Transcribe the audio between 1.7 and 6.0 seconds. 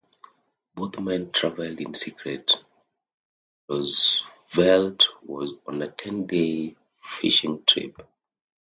in secret; Roosevelt was on a